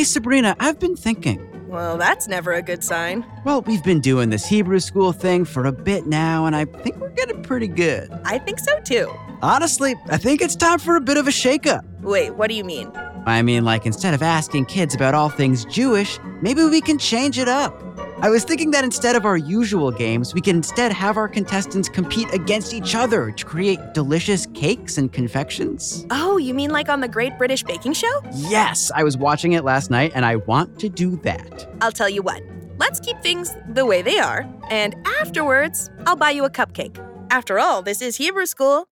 Hey, 0.00 0.04
Sabrina, 0.04 0.56
I've 0.58 0.78
been 0.78 0.96
thinking. 0.96 1.46
Well, 1.68 1.98
that's 1.98 2.26
never 2.26 2.54
a 2.54 2.62
good 2.62 2.82
sign. 2.82 3.22
Well, 3.44 3.60
we've 3.60 3.84
been 3.84 4.00
doing 4.00 4.30
this 4.30 4.46
Hebrew 4.46 4.80
school 4.80 5.12
thing 5.12 5.44
for 5.44 5.66
a 5.66 5.72
bit 5.72 6.06
now, 6.06 6.46
and 6.46 6.56
I 6.56 6.64
think 6.64 6.96
we're 6.96 7.10
getting 7.10 7.42
pretty 7.42 7.68
good. 7.68 8.10
I 8.24 8.38
think 8.38 8.60
so 8.60 8.80
too. 8.80 9.14
Honestly, 9.42 9.96
I 10.08 10.16
think 10.16 10.40
it's 10.40 10.56
time 10.56 10.78
for 10.78 10.96
a 10.96 11.02
bit 11.02 11.18
of 11.18 11.28
a 11.28 11.30
shakeup. 11.30 11.82
Wait, 12.00 12.30
what 12.30 12.48
do 12.48 12.54
you 12.54 12.64
mean? 12.64 12.90
I 13.26 13.42
mean, 13.42 13.66
like, 13.66 13.84
instead 13.84 14.14
of 14.14 14.22
asking 14.22 14.64
kids 14.64 14.94
about 14.94 15.12
all 15.12 15.28
things 15.28 15.66
Jewish, 15.66 16.18
maybe 16.40 16.64
we 16.64 16.80
can 16.80 16.96
change 16.96 17.38
it 17.38 17.46
up. 17.46 17.78
I 18.22 18.28
was 18.28 18.44
thinking 18.44 18.70
that 18.72 18.84
instead 18.84 19.16
of 19.16 19.24
our 19.24 19.38
usual 19.38 19.90
games, 19.90 20.34
we 20.34 20.42
can 20.42 20.56
instead 20.56 20.92
have 20.92 21.16
our 21.16 21.26
contestants 21.26 21.88
compete 21.88 22.30
against 22.34 22.74
each 22.74 22.94
other 22.94 23.30
to 23.30 23.44
create 23.46 23.94
delicious 23.94 24.46
cakes 24.52 24.98
and 24.98 25.10
confections. 25.10 26.06
Oh, 26.10 26.36
you 26.36 26.52
mean 26.52 26.70
like 26.70 26.90
on 26.90 27.00
the 27.00 27.08
Great 27.08 27.38
British 27.38 27.62
Baking 27.62 27.94
Show? 27.94 28.20
Yes, 28.34 28.90
I 28.94 29.04
was 29.04 29.16
watching 29.16 29.52
it 29.52 29.64
last 29.64 29.90
night 29.90 30.12
and 30.14 30.26
I 30.26 30.36
want 30.36 30.78
to 30.80 30.90
do 30.90 31.16
that. 31.22 31.66
I'll 31.80 31.92
tell 31.92 32.10
you 32.10 32.20
what. 32.20 32.42
Let's 32.76 33.00
keep 33.00 33.18
things 33.22 33.54
the 33.70 33.86
way 33.86 34.02
they 34.02 34.18
are, 34.18 34.46
and 34.70 34.94
afterwards, 35.20 35.90
I'll 36.06 36.16
buy 36.16 36.30
you 36.30 36.44
a 36.44 36.50
cupcake. 36.50 36.98
After 37.30 37.58
all, 37.58 37.80
this 37.80 38.02
is 38.02 38.16
Hebrew 38.16 38.46
school. 38.46 38.89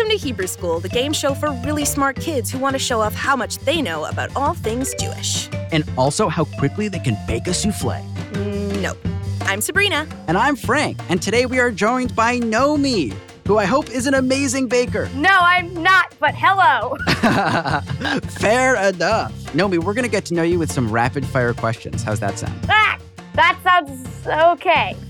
Welcome 0.00 0.18
to 0.18 0.24
Hebrew 0.24 0.46
School, 0.46 0.80
the 0.80 0.88
game 0.88 1.12
show 1.12 1.34
for 1.34 1.52
really 1.62 1.84
smart 1.84 2.16
kids 2.16 2.50
who 2.50 2.58
want 2.58 2.72
to 2.72 2.78
show 2.78 3.02
off 3.02 3.12
how 3.12 3.36
much 3.36 3.58
they 3.58 3.82
know 3.82 4.06
about 4.06 4.34
all 4.34 4.54
things 4.54 4.94
Jewish. 4.94 5.50
And 5.72 5.84
also 5.98 6.26
how 6.26 6.44
quickly 6.44 6.88
they 6.88 7.00
can 7.00 7.18
bake 7.26 7.46
a 7.46 7.50
souffle. 7.50 8.02
Mm, 8.32 8.80
Nope. 8.80 8.96
I'm 9.42 9.60
Sabrina. 9.60 10.08
And 10.26 10.38
I'm 10.38 10.56
Frank, 10.56 10.98
and 11.10 11.20
today 11.20 11.44
we 11.44 11.58
are 11.58 11.70
joined 11.70 12.16
by 12.16 12.40
Nomi, 12.40 13.14
who 13.46 13.58
I 13.58 13.66
hope 13.66 13.90
is 13.90 14.06
an 14.06 14.14
amazing 14.14 14.68
baker. 14.68 15.10
No, 15.14 15.36
I'm 15.38 15.74
not, 15.82 16.14
but 16.18 16.34
hello. 16.34 16.96
Fair 18.40 18.76
enough. 18.76 19.34
Nomi, 19.52 19.84
we're 19.84 19.92
going 19.92 20.04
to 20.06 20.10
get 20.10 20.24
to 20.26 20.34
know 20.34 20.42
you 20.42 20.58
with 20.58 20.72
some 20.72 20.90
rapid 20.90 21.26
fire 21.26 21.52
questions. 21.52 22.02
How's 22.02 22.20
that 22.20 22.38
sound? 22.38 22.58
Ah, 22.70 22.98
that 23.34 23.58
sounds 23.62 24.26
okay. 24.26 24.96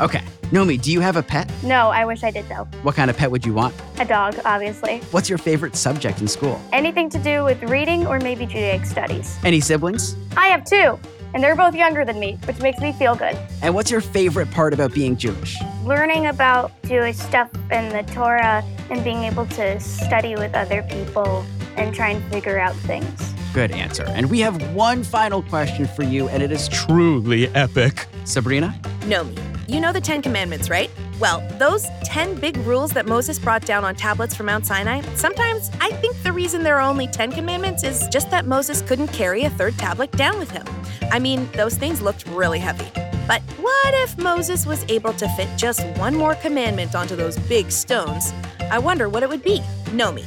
Okay. 0.00 0.24
Nomi, 0.52 0.80
do 0.80 0.92
you 0.92 1.00
have 1.00 1.16
a 1.16 1.22
pet? 1.22 1.50
No, 1.62 1.88
I 1.88 2.04
wish 2.04 2.22
I 2.22 2.30
did 2.30 2.46
though. 2.48 2.64
What 2.82 2.94
kind 2.94 3.10
of 3.10 3.16
pet 3.16 3.30
would 3.30 3.46
you 3.46 3.54
want? 3.54 3.74
A 3.98 4.04
dog, 4.04 4.38
obviously. 4.44 4.98
What's 5.10 5.28
your 5.28 5.38
favorite 5.38 5.74
subject 5.74 6.20
in 6.20 6.28
school? 6.28 6.60
Anything 6.72 7.08
to 7.10 7.18
do 7.18 7.44
with 7.44 7.62
reading 7.62 8.06
or 8.06 8.20
maybe 8.20 8.44
Judaic 8.44 8.84
studies. 8.84 9.38
Any 9.42 9.60
siblings? 9.60 10.16
I 10.36 10.48
have 10.48 10.64
two, 10.64 10.98
and 11.32 11.42
they're 11.42 11.56
both 11.56 11.74
younger 11.74 12.04
than 12.04 12.20
me, 12.20 12.38
which 12.44 12.58
makes 12.58 12.78
me 12.80 12.92
feel 12.92 13.16
good. 13.16 13.38
And 13.62 13.74
what's 13.74 13.90
your 13.90 14.02
favorite 14.02 14.50
part 14.50 14.74
about 14.74 14.92
being 14.92 15.16
Jewish? 15.16 15.56
Learning 15.82 16.26
about 16.26 16.72
Jewish 16.84 17.16
stuff 17.16 17.50
and 17.70 17.90
the 17.90 18.12
Torah 18.12 18.62
and 18.90 19.02
being 19.02 19.22
able 19.22 19.46
to 19.46 19.80
study 19.80 20.34
with 20.34 20.54
other 20.54 20.82
people 20.82 21.44
and 21.76 21.94
try 21.94 22.10
and 22.10 22.22
figure 22.30 22.58
out 22.58 22.76
things. 22.76 23.32
Good 23.54 23.70
answer. 23.70 24.04
And 24.08 24.30
we 24.30 24.40
have 24.40 24.74
one 24.74 25.04
final 25.04 25.42
question 25.42 25.86
for 25.86 26.02
you, 26.02 26.28
and 26.28 26.42
it 26.42 26.52
is 26.52 26.68
truly 26.68 27.48
epic. 27.54 28.06
Sabrina? 28.24 28.78
Nomi, 29.02 29.38
you 29.68 29.80
know 29.80 29.92
the 29.92 30.00
Ten 30.00 30.22
Commandments, 30.22 30.68
right? 30.68 30.90
Well, 31.18 31.46
those 31.58 31.86
10 32.04 32.36
big 32.36 32.56
rules 32.58 32.90
that 32.92 33.06
Moses 33.06 33.38
brought 33.38 33.64
down 33.64 33.84
on 33.84 33.94
tablets 33.94 34.34
from 34.34 34.46
Mount 34.46 34.66
Sinai, 34.66 35.00
sometimes 35.14 35.70
I 35.80 35.92
think 35.92 36.20
the 36.22 36.32
reason 36.32 36.62
there 36.62 36.76
are 36.76 36.88
only 36.88 37.06
10 37.06 37.32
commandments 37.32 37.82
is 37.82 38.06
just 38.08 38.30
that 38.30 38.46
Moses 38.46 38.82
couldn't 38.82 39.08
carry 39.08 39.44
a 39.44 39.50
third 39.50 39.78
tablet 39.78 40.10
down 40.12 40.38
with 40.38 40.50
him. 40.50 40.66
I 41.10 41.18
mean, 41.18 41.48
those 41.52 41.76
things 41.76 42.02
looked 42.02 42.26
really 42.28 42.58
heavy. 42.58 42.90
But 43.26 43.40
what 43.58 43.94
if 43.94 44.18
Moses 44.18 44.66
was 44.66 44.84
able 44.88 45.14
to 45.14 45.28
fit 45.30 45.48
just 45.56 45.86
one 45.98 46.14
more 46.14 46.34
commandment 46.34 46.94
onto 46.94 47.16
those 47.16 47.38
big 47.38 47.70
stones? 47.70 48.32
I 48.70 48.78
wonder 48.78 49.08
what 49.08 49.22
it 49.22 49.28
would 49.28 49.42
be. 49.42 49.60
Nomi. 49.86 50.26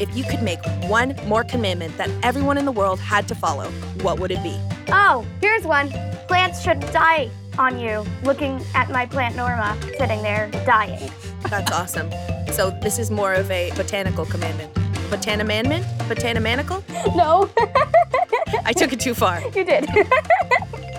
if 0.00 0.14
you 0.16 0.24
could 0.24 0.42
make 0.42 0.58
one 0.88 1.14
more 1.28 1.44
commandment 1.44 1.96
that 1.96 2.10
everyone 2.24 2.58
in 2.58 2.64
the 2.64 2.72
world 2.72 2.98
had 2.98 3.28
to 3.28 3.34
follow, 3.34 3.70
what 4.02 4.18
would 4.18 4.32
it 4.32 4.42
be? 4.42 4.58
Oh, 4.88 5.24
here's 5.40 5.62
one. 5.62 5.88
Plants 6.26 6.60
shouldn't 6.60 6.92
die 6.92 7.30
on 7.58 7.78
you, 7.78 8.04
looking 8.22 8.62
at 8.74 8.90
my 8.90 9.06
plant 9.06 9.36
Norma 9.36 9.76
sitting 9.98 10.22
there 10.22 10.50
dying. 10.66 11.10
That's 11.48 11.70
awesome. 11.72 12.10
So 12.52 12.70
this 12.82 12.98
is 12.98 13.10
more 13.10 13.34
of 13.34 13.50
a 13.50 13.70
botanical 13.72 14.24
commandment. 14.26 14.72
Botanamandment? 15.10 15.84
Botanamanical? 16.08 16.82
No, 17.14 17.50
I 18.64 18.72
took 18.72 18.92
it 18.92 19.00
too 19.00 19.14
far. 19.14 19.40
you 19.54 19.64
did. 19.64 19.88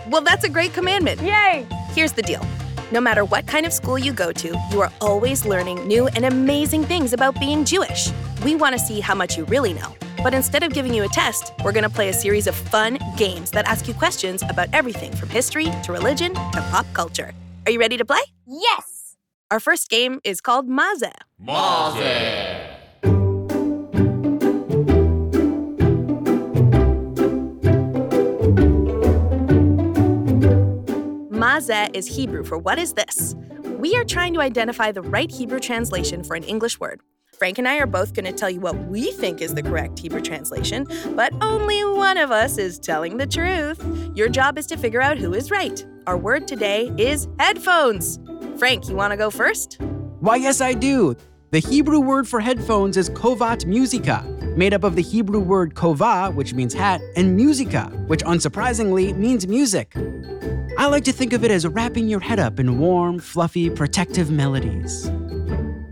Well, 0.07 0.21
that's 0.21 0.43
a 0.43 0.49
great 0.49 0.71
commandment. 0.71 1.19
Yay! 1.21 1.65
Here's 1.89 2.11
the 2.11 2.21
deal. 2.21 2.45
No 2.91 3.01
matter 3.01 3.25
what 3.25 3.47
kind 3.47 3.65
of 3.65 3.73
school 3.73 3.97
you 3.97 4.13
go 4.13 4.31
to, 4.31 4.55
you 4.71 4.79
are 4.79 4.91
always 5.01 5.45
learning 5.45 5.85
new 5.87 6.07
and 6.09 6.25
amazing 6.25 6.83
things 6.83 7.11
about 7.11 7.39
being 7.39 7.65
Jewish. 7.65 8.11
We 8.43 8.55
want 8.55 8.73
to 8.73 8.79
see 8.79 8.99
how 8.99 9.15
much 9.15 9.35
you 9.35 9.45
really 9.45 9.73
know. 9.73 9.95
But 10.23 10.33
instead 10.33 10.63
of 10.63 10.73
giving 10.73 10.93
you 10.93 11.03
a 11.03 11.07
test, 11.07 11.53
we're 11.63 11.71
going 11.71 11.83
to 11.83 11.89
play 11.89 12.09
a 12.09 12.13
series 12.13 12.47
of 12.47 12.55
fun 12.55 12.97
games 13.17 13.51
that 13.51 13.65
ask 13.67 13.87
you 13.87 13.93
questions 13.93 14.43
about 14.43 14.69
everything 14.73 15.15
from 15.15 15.29
history 15.29 15.71
to 15.83 15.91
religion 15.91 16.33
to 16.33 16.65
pop 16.71 16.85
culture. 16.93 17.33
Are 17.65 17.71
you 17.71 17.79
ready 17.79 17.97
to 17.97 18.05
play? 18.05 18.21
Yes! 18.45 19.17
Our 19.51 19.59
first 19.59 19.89
game 19.89 20.19
is 20.23 20.41
called 20.41 20.67
Maze. 20.67 21.03
Maze 31.29 31.89
is 31.93 32.07
Hebrew 32.07 32.43
for 32.43 32.57
what 32.57 32.79
is 32.79 32.93
this? 32.93 33.35
We 33.77 33.95
are 33.97 34.03
trying 34.03 34.33
to 34.33 34.41
identify 34.41 34.91
the 34.91 35.03
right 35.03 35.31
Hebrew 35.31 35.59
translation 35.59 36.23
for 36.23 36.35
an 36.35 36.43
English 36.43 36.79
word. 36.79 37.01
Frank 37.37 37.57
and 37.57 37.67
I 37.67 37.79
are 37.79 37.85
both 37.85 38.13
going 38.13 38.25
to 38.25 38.31
tell 38.31 38.49
you 38.49 38.61
what 38.61 38.77
we 38.87 39.11
think 39.11 39.41
is 39.41 39.53
the 39.53 39.61
correct 39.61 39.99
Hebrew 39.99 40.21
translation, 40.21 40.87
but 41.15 41.33
only 41.41 41.83
one 41.83 42.17
of 42.17 42.31
us 42.31 42.57
is 42.57 42.79
telling 42.79 43.17
the 43.17 43.27
truth. 43.27 43.83
Your 44.15 44.29
job 44.29 44.57
is 44.57 44.65
to 44.67 44.77
figure 44.77 45.01
out 45.01 45.17
who 45.17 45.33
is 45.33 45.51
right. 45.51 45.85
Our 46.07 46.17
word 46.17 46.47
today 46.47 46.93
is 46.97 47.27
headphones. 47.37 48.19
Frank, 48.57 48.87
you 48.87 48.95
want 48.95 49.11
to 49.11 49.17
go 49.17 49.29
first? 49.29 49.77
Why, 50.21 50.37
yes, 50.37 50.61
I 50.61 50.73
do. 50.73 51.15
The 51.51 51.59
Hebrew 51.59 51.99
word 51.99 52.27
for 52.27 52.39
headphones 52.39 52.95
is 52.95 53.09
kovat 53.09 53.65
musica, 53.65 54.23
made 54.55 54.73
up 54.73 54.85
of 54.85 54.95
the 54.95 55.01
Hebrew 55.01 55.39
word 55.39 55.73
kova, 55.73 56.33
which 56.33 56.53
means 56.53 56.73
hat, 56.73 57.01
and 57.17 57.35
musica, 57.35 57.85
which 58.07 58.23
unsurprisingly 58.23 59.15
means 59.15 59.45
music. 59.45 59.93
I 60.77 60.87
like 60.87 61.03
to 61.03 61.11
think 61.11 61.33
of 61.33 61.43
it 61.43 61.51
as 61.51 61.67
wrapping 61.67 62.07
your 62.07 62.21
head 62.21 62.39
up 62.39 62.59
in 62.59 62.79
warm, 62.79 63.19
fluffy, 63.19 63.69
protective 63.69 64.31
melodies. 64.31 65.11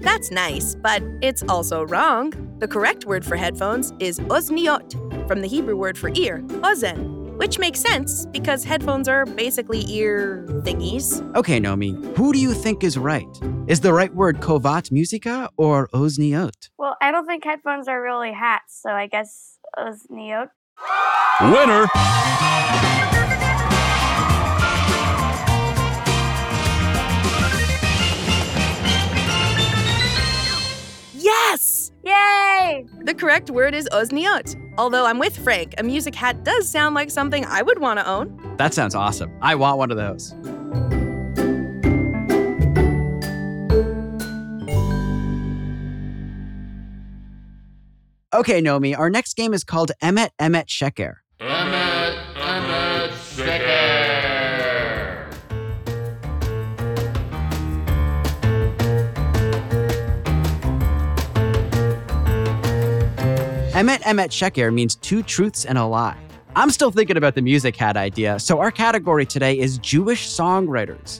That's 0.04 0.32
nice, 0.32 0.76
but 0.76 1.02
it's 1.22 1.44
also 1.48 1.86
wrong. 1.86 2.34
The 2.60 2.68
correct 2.68 3.06
word 3.06 3.26
for 3.26 3.38
headphones 3.38 3.94
is 4.00 4.20
ozniot, 4.20 5.28
from 5.28 5.42
the 5.42 5.48
Hebrew 5.48 5.78
word 5.78 5.98
for 5.98 6.12
ear, 6.16 6.42
ozen, 6.62 7.38
which 7.38 7.58
makes 7.58 7.80
sense 7.80 8.26
because 8.28 8.66
headphones 8.66 9.08
are 9.08 9.26
basically 9.26 9.86
ear 9.90 10.46
thingies. 10.66 11.24
Okay, 11.36 11.60
Nomi, 11.60 12.16
who 12.18 12.34
do 12.34 12.40
you 12.40 12.54
think 12.54 12.84
is 12.84 12.98
right? 12.98 13.28
Is 13.68 13.80
the 13.80 13.94
right 13.94 14.14
word 14.14 14.42
kovat 14.42 14.92
musica 14.92 15.50
or 15.56 15.88
ozniot? 15.94 16.70
Well, 16.78 16.98
I 17.02 17.12
don't 17.12 17.26
think 17.26 17.46
headphones 17.46 17.88
are 17.88 18.02
really 18.02 18.34
hats, 18.34 18.82
so 18.82 18.92
I 18.92 19.08
guess 19.08 19.58
ozniot. 19.78 20.50
Winner! 21.42 21.88
Correct 33.24 33.50
word 33.50 33.74
is 33.74 33.88
ozniot. 33.94 34.58
Although 34.78 35.06
I'm 35.06 35.18
with 35.18 35.42
Frank, 35.46 35.76
a 35.78 35.84
music 35.84 36.14
hat 36.14 36.44
does 36.44 36.68
sound 36.68 36.94
like 36.94 37.10
something 37.10 37.46
I 37.46 37.62
would 37.62 37.80
want 37.80 37.98
to 38.00 38.06
own. 38.06 38.58
That 38.58 38.74
sounds 38.74 38.96
awesome. 38.96 39.32
I 39.42 39.56
want 39.56 39.78
one 39.78 39.92
of 39.92 39.96
those. 39.96 40.34
Okay, 48.34 48.62
Nomi, 48.62 49.00
our 49.00 49.10
next 49.10 49.38
game 49.38 49.54
is 49.54 49.64
called 49.64 49.94
Emet 50.02 50.32
Emet 50.38 50.68
Sheker. 50.68 51.23
Emet 63.84 64.00
Emet 64.04 64.30
Sheker 64.30 64.74
means 64.74 64.96
two 64.96 65.22
truths 65.22 65.66
and 65.66 65.78
a 65.78 65.84
lie. 65.84 66.16
I'm 66.56 66.70
still 66.70 66.90
thinking 66.90 67.18
about 67.18 67.36
the 67.36 67.42
music 67.42 67.76
hat 67.76 67.98
idea, 67.98 68.40
so 68.40 68.62
our 68.62 68.72
category 68.72 69.26
today 69.26 69.60
is 69.60 69.78
Jewish 69.78 70.30
songwriters. 70.30 71.20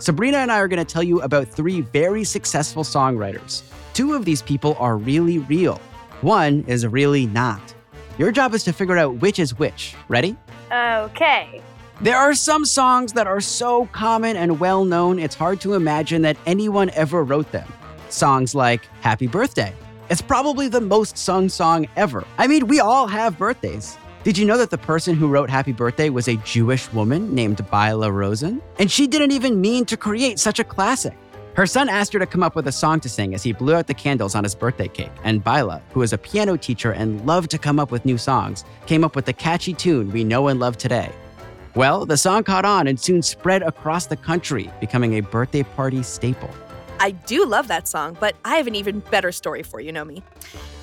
Sabrina 0.00 0.38
and 0.38 0.50
I 0.50 0.58
are 0.58 0.66
going 0.66 0.84
to 0.84 0.92
tell 0.92 1.04
you 1.04 1.20
about 1.20 1.46
three 1.46 1.82
very 1.82 2.24
successful 2.24 2.82
songwriters. 2.82 3.62
Two 3.92 4.14
of 4.14 4.24
these 4.24 4.42
people 4.42 4.74
are 4.80 4.96
really 4.96 5.38
real, 5.38 5.80
one 6.20 6.64
is 6.66 6.84
really 6.84 7.26
not. 7.26 7.72
Your 8.18 8.32
job 8.32 8.54
is 8.54 8.64
to 8.64 8.72
figure 8.72 8.98
out 8.98 9.14
which 9.20 9.38
is 9.38 9.56
which. 9.56 9.94
Ready? 10.08 10.36
Okay. 10.72 11.62
There 12.00 12.16
are 12.16 12.34
some 12.34 12.64
songs 12.64 13.12
that 13.12 13.28
are 13.28 13.40
so 13.40 13.86
common 13.92 14.36
and 14.36 14.58
well 14.58 14.84
known, 14.84 15.20
it's 15.20 15.36
hard 15.36 15.60
to 15.60 15.74
imagine 15.74 16.22
that 16.22 16.36
anyone 16.44 16.90
ever 16.94 17.22
wrote 17.22 17.52
them. 17.52 17.72
Songs 18.08 18.52
like 18.52 18.84
Happy 19.00 19.28
Birthday. 19.28 19.72
It's 20.10 20.20
probably 20.20 20.66
the 20.66 20.80
most 20.80 21.16
sung 21.16 21.48
song 21.48 21.86
ever. 21.94 22.26
I 22.36 22.48
mean, 22.48 22.66
we 22.66 22.80
all 22.80 23.06
have 23.06 23.38
birthdays. 23.38 23.96
Did 24.24 24.36
you 24.36 24.44
know 24.44 24.58
that 24.58 24.70
the 24.70 24.76
person 24.76 25.14
who 25.14 25.28
wrote 25.28 25.48
Happy 25.48 25.70
Birthday 25.70 26.10
was 26.10 26.26
a 26.26 26.34
Jewish 26.38 26.92
woman 26.92 27.32
named 27.32 27.58
Bila 27.58 28.12
Rosen? 28.12 28.60
And 28.80 28.90
she 28.90 29.06
didn't 29.06 29.30
even 29.30 29.60
mean 29.60 29.84
to 29.84 29.96
create 29.96 30.40
such 30.40 30.58
a 30.58 30.64
classic. 30.64 31.16
Her 31.54 31.64
son 31.64 31.88
asked 31.88 32.12
her 32.12 32.18
to 32.18 32.26
come 32.26 32.42
up 32.42 32.56
with 32.56 32.66
a 32.66 32.72
song 32.72 32.98
to 33.00 33.08
sing 33.08 33.34
as 33.34 33.44
he 33.44 33.52
blew 33.52 33.72
out 33.72 33.86
the 33.86 33.94
candles 33.94 34.34
on 34.34 34.42
his 34.42 34.52
birthday 34.52 34.88
cake, 34.88 35.12
and 35.22 35.44
Byla, 35.44 35.80
who 35.92 36.02
is 36.02 36.12
a 36.12 36.18
piano 36.18 36.56
teacher 36.56 36.90
and 36.90 37.24
loved 37.24 37.48
to 37.52 37.58
come 37.58 37.78
up 37.78 37.92
with 37.92 38.04
new 38.04 38.18
songs, 38.18 38.64
came 38.86 39.04
up 39.04 39.14
with 39.14 39.26
the 39.26 39.32
catchy 39.32 39.74
tune 39.74 40.10
we 40.10 40.24
know 40.24 40.48
and 40.48 40.58
love 40.58 40.76
today. 40.76 41.12
Well, 41.76 42.04
the 42.04 42.16
song 42.16 42.42
caught 42.42 42.64
on 42.64 42.88
and 42.88 42.98
soon 42.98 43.22
spread 43.22 43.62
across 43.62 44.06
the 44.06 44.16
country, 44.16 44.72
becoming 44.80 45.18
a 45.18 45.20
birthday 45.20 45.62
party 45.62 46.02
staple. 46.02 46.50
I 47.00 47.12
do 47.12 47.46
love 47.46 47.66
that 47.68 47.88
song, 47.88 48.16
but 48.20 48.36
I 48.44 48.56
have 48.56 48.66
an 48.66 48.74
even 48.74 49.00
better 49.00 49.32
story 49.32 49.62
for 49.62 49.80
you, 49.80 49.90
Nomi. 49.90 50.22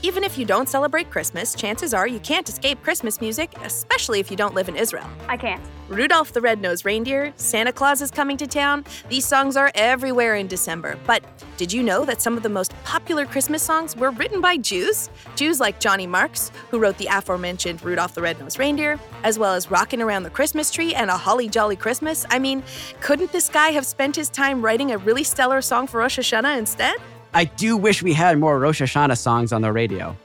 Even 0.01 0.23
if 0.23 0.35
you 0.37 0.45
don't 0.45 0.67
celebrate 0.67 1.11
Christmas, 1.11 1.53
chances 1.53 1.93
are 1.93 2.07
you 2.07 2.19
can't 2.19 2.49
escape 2.49 2.81
Christmas 2.81 3.21
music, 3.21 3.53
especially 3.63 4.19
if 4.19 4.31
you 4.31 4.35
don't 4.35 4.55
live 4.55 4.67
in 4.67 4.75
Israel. 4.75 5.07
I 5.27 5.37
can't. 5.37 5.61
Rudolph 5.89 6.33
the 6.33 6.41
Red-Nosed 6.41 6.83
Reindeer, 6.83 7.31
Santa 7.37 7.71
Claus 7.71 8.01
is 8.01 8.11
coming 8.11 8.35
to 8.37 8.47
town. 8.47 8.83
These 9.07 9.25
songs 9.25 9.55
are 9.55 9.71
everywhere 9.73 10.35
in 10.35 10.47
December. 10.47 10.99
But 11.05 11.23
did 11.55 11.71
you 11.71 11.81
know 11.81 12.03
that 12.03 12.21
some 12.21 12.35
of 12.35 12.43
the 12.43 12.49
most 12.49 12.73
popular 12.83 13.25
Christmas 13.25 13.63
songs 13.63 13.95
were 13.95 14.11
written 14.11 14.41
by 14.41 14.57
Jews? 14.57 15.09
Jews 15.35 15.61
like 15.61 15.79
Johnny 15.79 16.05
Marks, 16.05 16.51
who 16.71 16.79
wrote 16.79 16.97
the 16.97 17.07
aforementioned 17.07 17.81
Rudolph 17.83 18.15
the 18.15 18.21
Red-Nosed 18.21 18.59
Reindeer, 18.59 18.99
as 19.23 19.39
well 19.39 19.53
as 19.53 19.71
Rockin' 19.71 20.01
Around 20.01 20.23
the 20.23 20.29
Christmas 20.29 20.71
Tree 20.71 20.93
and 20.93 21.09
A 21.09 21.15
Holly 21.15 21.47
Jolly 21.47 21.77
Christmas. 21.77 22.25
I 22.29 22.39
mean, 22.39 22.63
couldn't 22.99 23.31
this 23.31 23.47
guy 23.47 23.69
have 23.69 23.85
spent 23.85 24.15
his 24.15 24.29
time 24.29 24.61
writing 24.61 24.91
a 24.91 24.97
really 24.97 25.23
stellar 25.23 25.61
song 25.61 25.87
for 25.87 25.99
Rosh 25.99 26.19
Hashanah 26.19 26.57
instead? 26.57 26.97
I 27.33 27.45
do 27.45 27.77
wish 27.77 28.03
we 28.03 28.13
had 28.13 28.37
more 28.39 28.59
Rosh 28.59 28.81
Hashanah 28.81 29.17
songs 29.17 29.53
on 29.53 29.61
the 29.61 29.71
radio. 29.71 30.17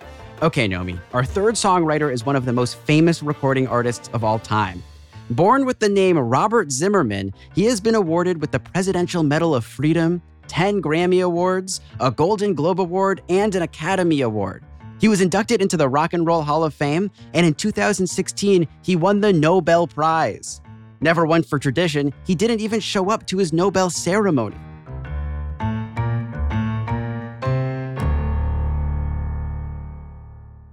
Okay, 0.42 0.68
Nomi, 0.68 0.98
our 1.14 1.24
third 1.24 1.54
songwriter 1.54 2.12
is 2.12 2.26
one 2.26 2.34
of 2.34 2.46
the 2.46 2.52
most 2.52 2.76
famous 2.78 3.22
recording 3.22 3.68
artists 3.68 4.10
of 4.12 4.24
all 4.24 4.40
time. 4.40 4.82
Born 5.30 5.64
with 5.64 5.78
the 5.78 5.88
name 5.88 6.19
Robert 6.19 6.72
Zimmerman, 6.72 7.32
he 7.54 7.64
has 7.66 7.80
been 7.80 7.94
awarded 7.94 8.40
with 8.40 8.50
the 8.50 8.58
Presidential 8.58 9.22
Medal 9.22 9.54
of 9.54 9.64
Freedom, 9.64 10.20
10 10.48 10.82
Grammy 10.82 11.24
Awards, 11.24 11.80
a 12.00 12.10
Golden 12.10 12.54
Globe 12.54 12.80
Award, 12.80 13.22
and 13.28 13.54
an 13.54 13.62
Academy 13.62 14.20
Award. 14.20 14.64
He 15.00 15.08
was 15.08 15.20
inducted 15.20 15.62
into 15.62 15.76
the 15.76 15.88
Rock 15.88 16.12
and 16.12 16.26
Roll 16.26 16.42
Hall 16.42 16.64
of 16.64 16.74
Fame, 16.74 17.10
and 17.34 17.46
in 17.46 17.54
2016, 17.54 18.69
he 18.82 18.96
won 18.96 19.20
the 19.20 19.32
Nobel 19.32 19.86
Prize. 19.86 20.60
Never 21.00 21.24
one 21.24 21.42
for 21.42 21.58
tradition, 21.58 22.12
he 22.26 22.34
didn't 22.34 22.60
even 22.60 22.80
show 22.80 23.08
up 23.08 23.26
to 23.28 23.38
his 23.38 23.52
Nobel 23.52 23.90
ceremony. 23.90 24.56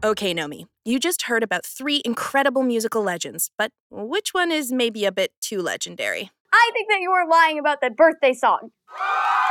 Okay, 0.04 0.34
Nomi, 0.34 0.66
you 0.90 1.00
just 1.00 1.24
heard 1.24 1.44
about 1.44 1.66
three 1.66 2.02
incredible 2.04 2.64
musical 2.64 3.04
legends, 3.04 3.52
but 3.58 3.72
which 3.92 4.34
one 4.34 4.52
is 4.52 4.72
maybe 4.72 5.06
a 5.06 5.12
bit 5.12 5.32
too 5.40 5.62
legendary? 5.62 6.32
I 6.52 6.72
think 6.74 6.90
that 6.90 7.00
you 7.00 7.12
were 7.12 7.28
lying 7.30 7.60
about 7.60 7.80
the 7.82 7.92
birthday 7.92 8.34
song. 8.34 8.72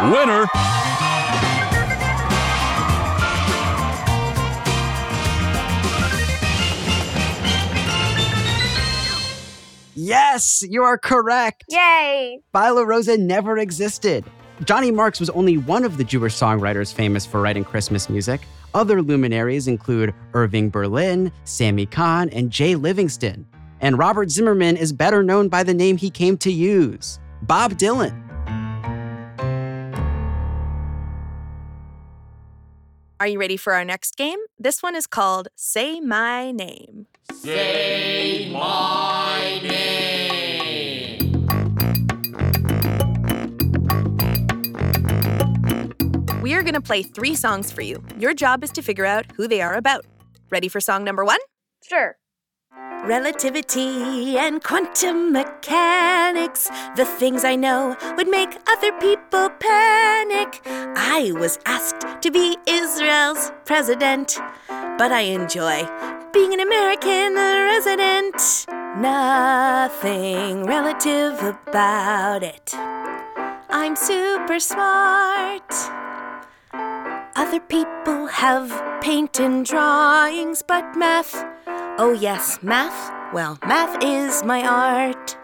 Winner. 0.00 0.46
Yes, 9.94 10.62
you 10.68 10.82
are 10.82 10.98
correct. 10.98 11.64
Yay! 11.68 12.40
Byla 12.52 12.86
Rosa 12.86 13.16
never 13.16 13.58
existed. 13.58 14.24
Johnny 14.64 14.90
Marks 14.90 15.20
was 15.20 15.30
only 15.30 15.56
one 15.56 15.84
of 15.84 15.98
the 15.98 16.04
Jewish 16.04 16.34
songwriters 16.34 16.92
famous 16.92 17.24
for 17.24 17.40
writing 17.40 17.64
Christmas 17.64 18.08
music. 18.08 18.40
Other 18.74 19.02
luminaries 19.02 19.68
include 19.68 20.14
Irving 20.34 20.70
Berlin, 20.70 21.32
Sammy 21.44 21.86
Cahn, 21.86 22.28
and 22.30 22.50
Jay 22.50 22.74
Livingston. 22.74 23.46
And 23.80 23.98
Robert 23.98 24.30
Zimmerman 24.30 24.76
is 24.76 24.92
better 24.92 25.22
known 25.22 25.48
by 25.48 25.62
the 25.62 25.74
name 25.74 25.96
he 25.96 26.10
came 26.10 26.36
to 26.38 26.52
use 26.52 27.18
Bob 27.42 27.72
Dylan. 27.72 28.24
Are 33.20 33.26
you 33.26 33.40
ready 33.40 33.56
for 33.56 33.72
our 33.72 33.84
next 33.84 34.16
game? 34.16 34.38
This 34.60 34.80
one 34.80 34.94
is 34.94 35.08
called 35.08 35.48
Say 35.56 35.98
My 35.98 36.52
Name. 36.52 37.06
Say 37.32 38.48
my 38.52 39.60
name. 39.62 40.07
We 46.48 46.54
are 46.54 46.62
going 46.62 46.72
to 46.72 46.80
play 46.80 47.02
three 47.02 47.34
songs 47.34 47.70
for 47.70 47.82
you. 47.82 48.02
Your 48.18 48.32
job 48.32 48.64
is 48.64 48.70
to 48.70 48.80
figure 48.80 49.04
out 49.04 49.26
who 49.36 49.46
they 49.46 49.60
are 49.60 49.74
about. 49.74 50.06
Ready 50.48 50.66
for 50.68 50.80
song 50.80 51.04
number 51.04 51.22
one? 51.22 51.40
Sure. 51.86 52.16
Relativity 53.04 54.38
and 54.38 54.64
quantum 54.64 55.30
mechanics, 55.30 56.70
the 56.96 57.04
things 57.04 57.44
I 57.44 57.54
know 57.54 57.94
would 58.16 58.28
make 58.28 58.56
other 58.66 58.92
people 58.92 59.50
panic. 59.60 60.62
I 60.96 61.32
was 61.34 61.58
asked 61.66 62.22
to 62.22 62.30
be 62.30 62.56
Israel's 62.66 63.52
president, 63.66 64.38
but 64.68 65.12
I 65.12 65.24
enjoy 65.28 65.86
being 66.32 66.54
an 66.54 66.60
American 66.60 67.34
resident. 67.34 68.64
Nothing 68.96 70.64
relative 70.64 71.42
about 71.42 72.42
it. 72.42 72.70
I'm 73.68 73.96
super 73.96 74.58
smart. 74.58 76.07
Other 77.48 77.60
people 77.60 78.26
have 78.26 79.00
paint 79.00 79.40
and 79.40 79.64
drawings, 79.64 80.60
but 80.60 80.84
math, 80.94 81.34
oh 81.96 82.12
yes, 82.12 82.58
math, 82.60 83.32
well, 83.32 83.58
math 83.66 84.04
is 84.04 84.44
my 84.44 84.62
art. 84.66 85.34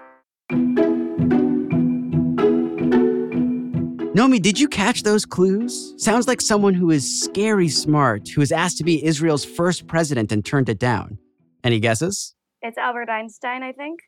Nomi, 4.15 4.39
did 4.39 4.61
you 4.61 4.69
catch 4.69 5.03
those 5.03 5.25
clues? 5.25 5.95
Sounds 5.97 6.29
like 6.29 6.43
someone 6.43 6.75
who 6.75 6.91
is 6.91 7.23
scary 7.23 7.71
smart, 7.71 8.29
who 8.29 8.43
was 8.43 8.53
asked 8.53 8.77
to 8.77 8.85
be 8.85 9.03
Israel's 9.03 9.47
first 9.47 9.87
president 9.87 10.31
and 10.31 10.45
turned 10.45 10.69
it 10.69 10.79
down. 10.79 11.17
Any 11.65 11.81
guesses? 11.81 12.35
It's 12.61 12.77
Albert 12.77 13.09
Einstein, 13.09 13.63
I 13.63 13.73
think. 13.73 14.01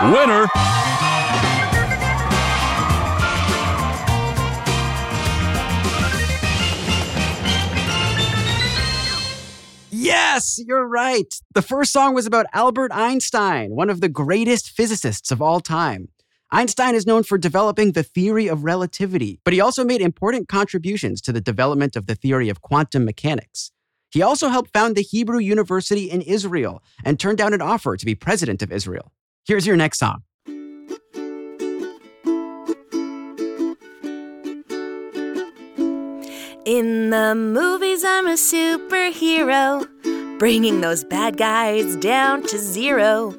Winner. 0.00 0.48
Yes, 10.14 10.60
you're 10.64 10.86
right. 10.86 11.34
The 11.54 11.62
first 11.62 11.92
song 11.92 12.14
was 12.14 12.24
about 12.24 12.46
Albert 12.52 12.92
Einstein, 12.92 13.74
one 13.74 13.90
of 13.90 14.00
the 14.00 14.08
greatest 14.08 14.70
physicists 14.70 15.32
of 15.32 15.42
all 15.42 15.58
time. 15.58 16.08
Einstein 16.52 16.94
is 16.94 17.04
known 17.04 17.24
for 17.24 17.36
developing 17.36 17.92
the 17.92 18.04
theory 18.04 18.46
of 18.46 18.62
relativity, 18.62 19.40
but 19.44 19.52
he 19.52 19.60
also 19.60 19.84
made 19.84 20.00
important 20.00 20.46
contributions 20.48 21.20
to 21.22 21.32
the 21.32 21.40
development 21.40 21.96
of 21.96 22.06
the 22.06 22.14
theory 22.14 22.48
of 22.48 22.62
quantum 22.62 23.04
mechanics. 23.04 23.72
He 24.12 24.22
also 24.22 24.50
helped 24.50 24.72
found 24.72 24.94
the 24.94 25.02
Hebrew 25.02 25.40
University 25.40 26.08
in 26.08 26.22
Israel 26.22 26.80
and 27.04 27.18
turned 27.18 27.38
down 27.38 27.52
an 27.52 27.60
offer 27.60 27.96
to 27.96 28.06
be 28.06 28.14
president 28.14 28.62
of 28.62 28.70
Israel. 28.70 29.10
Here's 29.44 29.66
your 29.66 29.76
next 29.76 29.98
song. 29.98 30.22
In 36.64 37.10
the 37.10 37.34
movies, 37.34 38.04
I'm 38.06 38.26
a 38.26 38.38
superhero, 38.38 39.86
bringing 40.38 40.80
those 40.80 41.04
bad 41.04 41.36
guys 41.36 41.94
down 41.96 42.42
to 42.44 42.56
zero. 42.56 43.34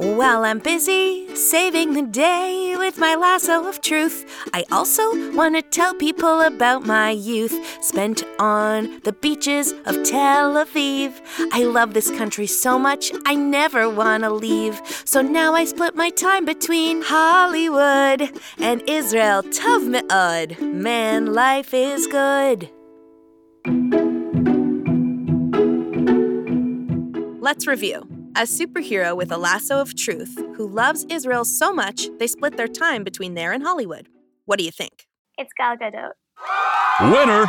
While 0.00 0.44
I'm 0.44 0.60
busy 0.60 1.28
saving 1.36 1.92
the 1.92 2.00
day 2.00 2.74
with 2.78 2.96
my 2.96 3.14
lasso 3.14 3.68
of 3.68 3.82
truth, 3.82 4.24
I 4.54 4.64
also 4.72 5.34
want 5.34 5.56
to 5.56 5.62
tell 5.62 5.94
people 5.94 6.40
about 6.40 6.86
my 6.86 7.10
youth 7.10 7.54
spent 7.84 8.24
on 8.38 9.00
the 9.04 9.12
beaches 9.12 9.72
of 9.84 10.02
Tel 10.02 10.54
Aviv. 10.54 11.20
I 11.52 11.64
love 11.64 11.92
this 11.92 12.10
country 12.10 12.46
so 12.46 12.78
much, 12.78 13.12
I 13.26 13.34
never 13.34 13.90
want 13.90 14.22
to 14.22 14.30
leave. 14.30 14.80
So 15.04 15.20
now 15.20 15.54
I 15.54 15.66
split 15.66 15.94
my 15.94 16.08
time 16.08 16.46
between 16.46 17.02
Hollywood 17.02 18.32
and 18.56 18.82
Israel. 18.88 19.42
Tov 19.42 19.86
me'od. 19.86 20.58
Man, 20.62 21.34
life 21.34 21.74
is 21.74 22.06
good. 22.06 22.70
Let's 27.42 27.66
review. 27.66 28.19
A 28.36 28.42
superhero 28.42 29.16
with 29.16 29.32
a 29.32 29.36
lasso 29.36 29.80
of 29.80 29.96
truth 29.96 30.38
who 30.54 30.68
loves 30.68 31.04
Israel 31.10 31.44
so 31.44 31.72
much 31.72 32.08
they 32.18 32.28
split 32.28 32.56
their 32.56 32.68
time 32.68 33.02
between 33.02 33.34
there 33.34 33.52
and 33.52 33.62
Hollywood. 33.62 34.08
What 34.44 34.58
do 34.58 34.64
you 34.64 34.70
think? 34.70 35.06
It's 35.36 35.50
Gal 35.56 35.76
Gadot. 35.76 36.12
Winner. 37.12 37.46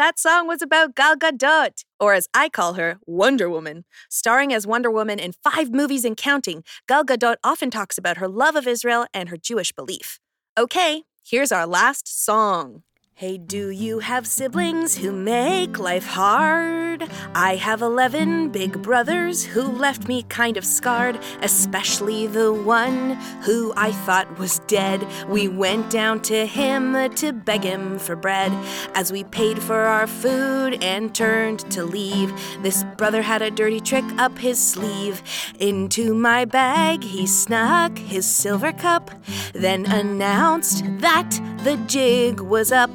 That 0.00 0.18
song 0.18 0.48
was 0.48 0.62
about 0.62 0.94
Gal 0.94 1.14
Gadot, 1.14 1.84
or 2.00 2.14
as 2.14 2.26
I 2.32 2.48
call 2.48 2.72
her, 2.72 2.96
Wonder 3.04 3.50
Woman. 3.50 3.84
Starring 4.08 4.50
as 4.50 4.66
Wonder 4.66 4.90
Woman 4.90 5.18
in 5.18 5.34
five 5.44 5.74
movies 5.74 6.06
and 6.06 6.16
counting, 6.16 6.64
Gal 6.88 7.04
Gadot 7.04 7.36
often 7.44 7.70
talks 7.70 7.98
about 7.98 8.16
her 8.16 8.26
love 8.26 8.56
of 8.56 8.66
Israel 8.66 9.04
and 9.12 9.28
her 9.28 9.36
Jewish 9.36 9.72
belief. 9.72 10.18
Okay, 10.56 11.02
here's 11.22 11.52
our 11.52 11.66
last 11.66 12.08
song. 12.24 12.82
Hey, 13.20 13.36
do 13.36 13.68
you 13.68 13.98
have 13.98 14.26
siblings 14.26 14.96
who 14.96 15.12
make 15.12 15.78
life 15.78 16.06
hard? 16.06 17.06
I 17.34 17.56
have 17.56 17.82
11 17.82 18.48
big 18.48 18.80
brothers 18.80 19.44
who 19.44 19.60
left 19.60 20.08
me 20.08 20.22
kind 20.22 20.56
of 20.56 20.64
scarred, 20.64 21.18
especially 21.42 22.26
the 22.26 22.50
one 22.50 23.16
who 23.42 23.74
I 23.76 23.92
thought 23.92 24.38
was 24.38 24.60
dead. 24.60 25.06
We 25.28 25.48
went 25.48 25.90
down 25.90 26.22
to 26.22 26.46
him 26.46 27.12
to 27.16 27.32
beg 27.34 27.62
him 27.62 27.98
for 27.98 28.16
bread. 28.16 28.52
As 28.94 29.12
we 29.12 29.24
paid 29.24 29.62
for 29.62 29.80
our 29.80 30.06
food 30.06 30.82
and 30.82 31.14
turned 31.14 31.70
to 31.72 31.84
leave, 31.84 32.32
this 32.62 32.84
brother 32.96 33.20
had 33.20 33.42
a 33.42 33.50
dirty 33.50 33.80
trick 33.80 34.06
up 34.16 34.38
his 34.38 34.58
sleeve. 34.58 35.22
Into 35.58 36.14
my 36.14 36.46
bag 36.46 37.04
he 37.04 37.26
snuck 37.26 37.98
his 37.98 38.24
silver 38.24 38.72
cup, 38.72 39.10
then 39.52 39.84
announced 39.84 40.84
that 41.00 41.38
the 41.64 41.76
jig 41.86 42.40
was 42.40 42.72
up. 42.72 42.90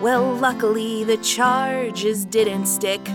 Well, 0.00 0.34
luckily 0.34 1.04
the 1.04 1.18
charges 1.18 2.24
didn't 2.24 2.66
stick. 2.66 3.06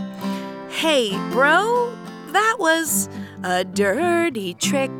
Hey, 0.69 1.11
bro, 1.31 1.93
that 2.27 2.55
was 2.59 3.09
a 3.43 3.63
dirty 3.63 4.53
trick. 4.53 4.91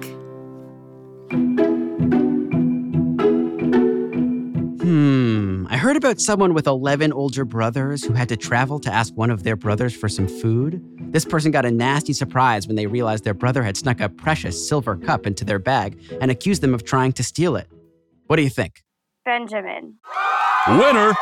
Hmm, 4.82 5.66
I 5.70 5.78
heard 5.78 5.96
about 5.96 6.20
someone 6.20 6.54
with 6.54 6.68
11 6.68 7.14
older 7.14 7.46
brothers 7.46 8.04
who 8.04 8.14
had 8.14 8.30
to 8.30 8.38
travel 8.38 8.80
to 8.80 8.94
ask 8.94 9.14
one 9.16 9.30
of 9.30 9.44
their 9.44 9.56
brothers 9.56 9.96
for 9.96 10.10
some 10.10 10.28
food. 10.28 10.82
This 11.12 11.26
person 11.26 11.52
got 11.52 11.66
a 11.66 11.72
nasty 11.72 12.14
surprise 12.14 12.68
when 12.68 12.76
they 12.76 12.88
realized 12.88 13.24
their 13.24 13.34
brother 13.34 13.64
had 13.64 13.78
snuck 13.78 14.02
a 14.02 14.10
precious 14.10 14.68
silver 14.68 14.98
cup 14.98 15.26
into 15.26 15.46
their 15.46 15.60
bag 15.60 16.00
and 16.20 16.32
accused 16.32 16.62
them 16.62 16.74
of 16.74 16.84
trying 16.84 17.14
to 17.14 17.24
steal 17.24 17.56
it. 17.56 17.68
What 18.28 18.36
do 18.36 18.42
you 18.42 18.50
think? 18.50 18.85
Benjamin. 19.26 19.96
Winner. 20.68 21.14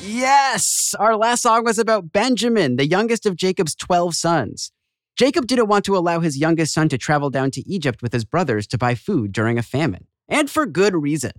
Yes! 0.00 0.94
Our 0.96 1.16
last 1.16 1.42
song 1.42 1.64
was 1.64 1.80
about 1.80 2.12
Benjamin, 2.12 2.76
the 2.76 2.86
youngest 2.86 3.26
of 3.26 3.34
Jacob's 3.34 3.74
12 3.74 4.14
sons. 4.14 4.70
Jacob 5.16 5.48
didn't 5.48 5.66
want 5.66 5.84
to 5.86 5.96
allow 5.96 6.20
his 6.20 6.38
youngest 6.38 6.72
son 6.72 6.88
to 6.90 6.96
travel 6.96 7.30
down 7.30 7.50
to 7.50 7.68
Egypt 7.68 8.02
with 8.02 8.12
his 8.12 8.24
brothers 8.24 8.68
to 8.68 8.78
buy 8.78 8.94
food 8.94 9.32
during 9.32 9.58
a 9.58 9.62
famine. 9.62 10.06
And 10.28 10.48
for 10.48 10.66
good 10.66 10.94
reason. 10.94 11.32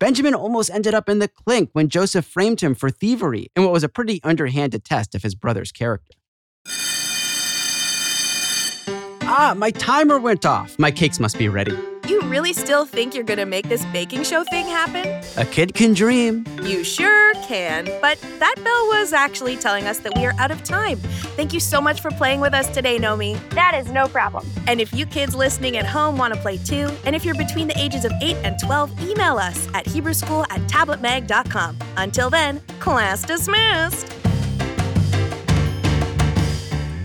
Benjamin 0.00 0.34
almost 0.34 0.70
ended 0.70 0.94
up 0.94 1.08
in 1.08 1.18
the 1.18 1.28
clink 1.28 1.70
when 1.72 1.88
Joseph 1.88 2.24
framed 2.24 2.62
him 2.62 2.74
for 2.74 2.90
thievery 2.90 3.48
in 3.54 3.64
what 3.64 3.72
was 3.72 3.84
a 3.84 3.88
pretty 3.88 4.22
underhanded 4.22 4.84
test 4.84 5.14
of 5.14 5.22
his 5.22 5.34
brother's 5.34 5.72
character. 5.72 6.17
Ah, 9.40 9.54
my 9.56 9.70
timer 9.70 10.18
went 10.18 10.44
off. 10.44 10.76
My 10.80 10.90
cakes 10.90 11.20
must 11.20 11.38
be 11.38 11.48
ready. 11.48 11.78
You 12.08 12.20
really 12.22 12.52
still 12.52 12.84
think 12.84 13.14
you're 13.14 13.22
gonna 13.22 13.46
make 13.46 13.68
this 13.68 13.84
baking 13.92 14.24
show 14.24 14.42
thing 14.42 14.66
happen? 14.66 15.06
A 15.36 15.44
kid 15.44 15.74
can 15.74 15.94
dream. 15.94 16.44
You 16.64 16.82
sure 16.82 17.34
can. 17.46 17.84
But 18.02 18.18
that 18.40 18.56
bell 18.56 18.88
was 18.88 19.12
actually 19.12 19.56
telling 19.56 19.86
us 19.86 19.98
that 19.98 20.16
we 20.16 20.26
are 20.26 20.34
out 20.40 20.50
of 20.50 20.64
time. 20.64 20.96
Thank 21.36 21.52
you 21.52 21.60
so 21.60 21.80
much 21.80 22.00
for 22.00 22.10
playing 22.10 22.40
with 22.40 22.52
us 22.52 22.68
today, 22.68 22.98
Nomi. 22.98 23.38
That 23.50 23.74
is 23.76 23.92
no 23.92 24.08
problem. 24.08 24.44
And 24.66 24.80
if 24.80 24.92
you 24.92 25.06
kids 25.06 25.36
listening 25.36 25.76
at 25.76 25.86
home 25.86 26.18
want 26.18 26.34
to 26.34 26.40
play 26.40 26.58
too, 26.58 26.90
and 27.04 27.14
if 27.14 27.24
you're 27.24 27.36
between 27.36 27.68
the 27.68 27.78
ages 27.78 28.04
of 28.04 28.10
8 28.20 28.34
and 28.42 28.58
12, 28.58 29.08
email 29.08 29.38
us 29.38 29.68
at 29.72 29.84
HebrewSchool 29.84 30.46
at 30.50 30.60
tabletmag.com. 30.62 31.78
Until 31.96 32.28
then, 32.28 32.60
class 32.80 33.22
dismissed. 33.22 34.17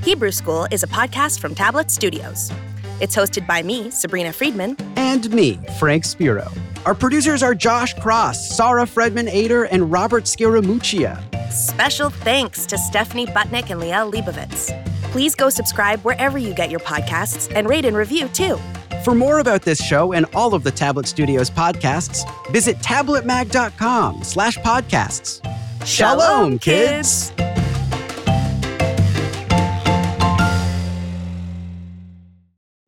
Hebrew 0.03 0.31
School 0.31 0.67
is 0.69 0.83
a 0.83 0.87
podcast 0.87 1.39
from 1.39 1.55
Tablet 1.55 1.89
Studios. 1.89 2.51
It's 2.99 3.15
hosted 3.15 3.47
by 3.47 3.63
me, 3.63 3.89
Sabrina 3.89 4.33
Friedman. 4.33 4.75
And 4.97 5.31
me, 5.31 5.57
Frank 5.79 6.03
Spiro. 6.03 6.45
Our 6.85 6.93
producers 6.93 7.41
are 7.41 7.55
Josh 7.55 7.93
Cross, 7.93 8.53
Sara 8.53 8.83
Fredman 8.83 9.29
Aeder, 9.29 9.65
and 9.71 9.89
Robert 9.89 10.25
Scaramuccia. 10.25 11.23
Special 11.49 12.09
thanks 12.09 12.65
to 12.65 12.77
Stephanie 12.77 13.27
Butnick 13.27 13.69
and 13.69 13.81
Liel 13.81 14.11
Leibovitz. 14.11 14.73
Please 15.13 15.35
go 15.35 15.49
subscribe 15.49 16.01
wherever 16.01 16.37
you 16.37 16.53
get 16.53 16.69
your 16.69 16.81
podcasts 16.81 17.49
and 17.55 17.69
rate 17.69 17.85
and 17.85 17.95
review 17.95 18.27
too. 18.27 18.57
For 19.05 19.15
more 19.15 19.39
about 19.39 19.61
this 19.61 19.81
show 19.81 20.11
and 20.11 20.25
all 20.35 20.53
of 20.53 20.63
the 20.63 20.71
Tablet 20.71 21.07
Studios 21.07 21.49
podcasts, 21.49 22.29
visit 22.51 22.77
tabletmag.com 22.79 24.25
slash 24.25 24.57
podcasts. 24.57 25.39
Shalom, 25.85 26.59
kids. 26.59 27.31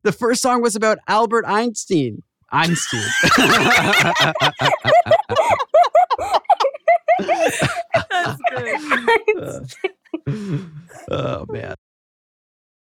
The 0.06 0.12
first 0.12 0.40
song 0.40 0.62
was 0.62 0.76
about 0.76 0.98
Albert 1.08 1.44
Einstein. 1.48 2.22
Einstein. 2.52 3.02
That's 8.08 8.40
good. 8.54 9.74
oh, 11.10 11.44
man. 11.48 11.74